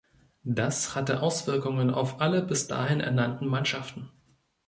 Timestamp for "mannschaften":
3.45-4.09